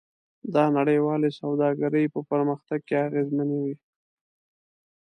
دا 0.53 0.63
نړیوالې 0.77 1.29
سوداګرۍ 1.41 2.05
په 2.13 2.19
پرمختګ 2.29 2.79
کې 2.87 2.95
اغیزمن 3.07 3.49
وي. 3.61 3.75